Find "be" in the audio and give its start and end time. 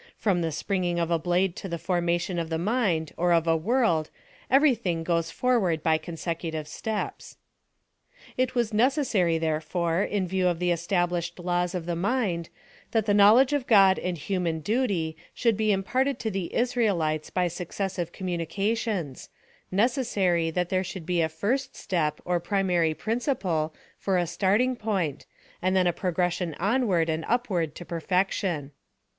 15.55-15.71, 21.05-21.21